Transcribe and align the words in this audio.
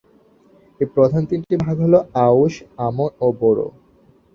এই 0.81 0.87
প্রধান 0.95 1.21
তিনটি 1.31 1.55
ভাগ 1.63 1.75
হল 1.85 1.95
আউশ, 2.25 2.53
আমন 2.87 3.09
ও 3.19 3.27
বোরো। 3.39 3.67